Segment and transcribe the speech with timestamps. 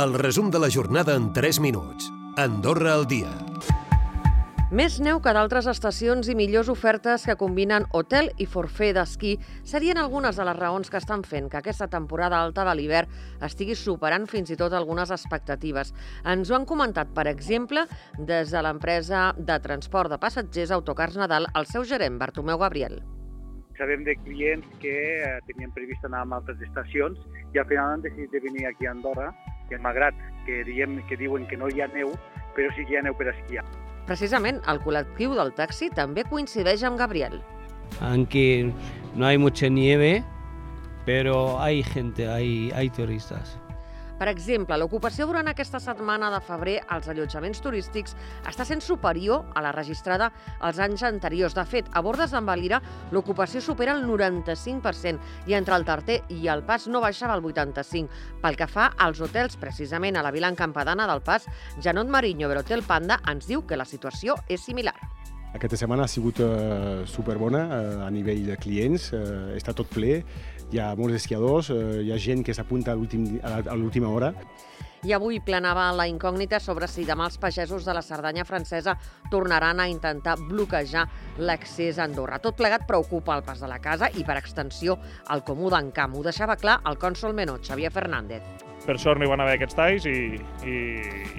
[0.00, 2.06] El resum de la jornada en 3 minuts.
[2.38, 3.28] Andorra al dia.
[4.72, 9.34] Més neu que d'altres estacions i millors ofertes que combinen hotel i forfait d'esquí
[9.72, 13.12] serien algunes de les raons que estan fent que aquesta temporada alta de l'hivern
[13.44, 15.92] estigui superant fins i tot algunes expectatives.
[16.24, 17.84] Ens ho han comentat, per exemple,
[18.16, 23.02] des de l'empresa de transport de passatgers Autocars Nadal, el seu gerent, Bartomeu Gabriel.
[23.76, 27.20] Sabem de clients que eh, tenien previst anar a altres estacions
[27.52, 29.32] i al final han decidit de venir aquí a Andorra,
[29.70, 32.12] que malgrat que, diem, que diuen que no hi ha neu,
[32.56, 33.64] però sí que hi ha neu per esquiar.
[34.10, 37.38] Precisament, el col·lectiu del taxi també coincideix amb Gabriel.
[38.00, 38.72] Aunque
[39.14, 40.24] no hay mucha nieve,
[41.06, 43.58] pero hay gente, hay, hay turistas.
[44.20, 48.12] Per exemple, l'ocupació durant aquesta setmana de febrer als allotjaments turístics
[48.50, 50.26] està sent superior a la registrada
[50.68, 51.56] els anys anteriors.
[51.56, 52.82] De fet, a Bordes d'en Valira
[53.16, 58.12] l'ocupació supera el 95% i entre el Tarter i el Pas no baixava el 85%.
[58.44, 61.48] Pel que fa als hotels, precisament a la vila encampadana del Pas,
[61.80, 64.98] Janot Mariño de l'Hotel Panda ens diu que la situació és similar.
[65.50, 70.20] Aquesta setmana ha sigut eh, superbona eh, a nivell de clients, eh, està tot ple,
[70.70, 74.34] hi ha molts esquiadors, eh, hi ha gent que s'apunta a l'última hora.
[75.02, 78.98] I avui planava la incògnita sobre si demà els pagesos de la Cerdanya francesa
[79.32, 81.06] tornaran a intentar bloquejar
[81.38, 82.38] l'accés a Andorra.
[82.38, 84.98] Tot plegat preocupa el pas de la casa i, per extensió,
[85.32, 86.18] el comú d'en Camp.
[86.18, 88.69] Ho deixava clar el cònsol Menot, Xavier Fernández.
[88.86, 90.76] Per sort no hi van haver aquests talls i, i,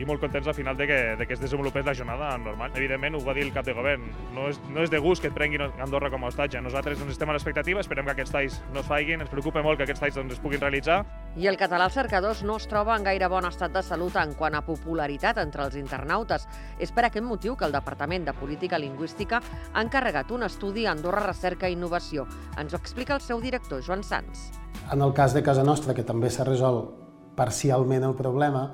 [0.01, 2.71] i molt contents al final de que, de que es desenvolupés la jornada normal.
[2.77, 5.31] Evidentment, ho va dir el cap de govern, no és, no és de gust que
[5.31, 6.61] et prenguin Andorra com a hostatge.
[6.61, 9.79] Nosaltres doncs, estem a l'expectativa, esperem que aquests talls no es faiguin, ens preocupa molt
[9.79, 11.01] que aquests talls doncs, es puguin realitzar
[11.39, 14.33] I el català als cercadors no es troba en gaire bon estat de salut en
[14.35, 16.47] quant a popularitat entre els internautes.
[16.79, 19.41] És per aquest motiu que el Departament de Política Lingüística
[19.73, 22.27] ha encarregat un estudi a Andorra Recerca i Innovació.
[22.59, 24.49] Ens ho explica el seu director, Joan Sans.
[24.91, 27.10] En el cas de casa nostra, que també s'ha resolt
[27.41, 28.69] parcialment el problema,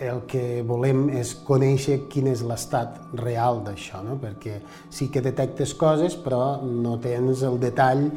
[0.00, 4.16] el que volem és conèixer quin és l'estat real d'això, no?
[4.20, 4.58] perquè
[4.88, 8.08] sí que detectes coses, però no tens el detall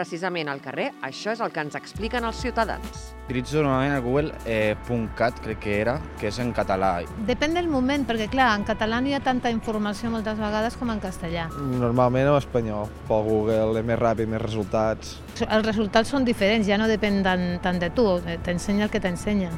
[0.00, 3.00] Precisament al carrer, això és el que ens expliquen els ciutadans.
[3.26, 4.74] Utilitzo normalment el Google eh,
[5.18, 7.02] .cat, crec que era, que és en català.
[7.28, 10.88] Depèn del moment, perquè clar, en català no hi ha tanta informació moltes vegades com
[10.94, 11.50] en castellà.
[11.52, 15.18] Normalment en espanyol, pel Google, és més ràpid, més resultats.
[15.44, 19.04] Els resultats són diferents, ja no depèn tant, tant de tu, eh, t'ensenya el que
[19.04, 19.52] t'ensenya.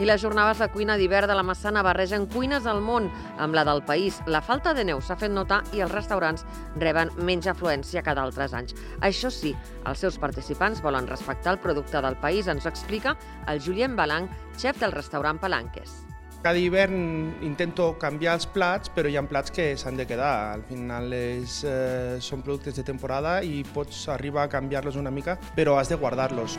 [0.00, 3.64] I les jornades de cuina d'hivern de la Massana barregen cuines al món amb la
[3.68, 4.20] del país.
[4.26, 6.46] La falta de neu s'ha fet notar i els restaurants
[6.80, 8.76] reben menys afluència que d'altres anys.
[9.00, 9.52] Això sí,
[9.86, 13.16] els seus participants volen respectar el producte del país, ens ho explica
[13.46, 16.00] el Julien Balang, xef del restaurant Palanques.
[16.42, 20.56] Cada hivern intento canviar els plats, però hi ha plats que s'han de quedar.
[20.56, 25.38] Al final és, eh, són productes de temporada i pots arribar a canviar-los una mica,
[25.54, 26.58] però has de guardar-los.